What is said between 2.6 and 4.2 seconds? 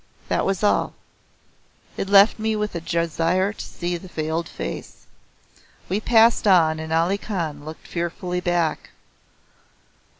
a desire to see the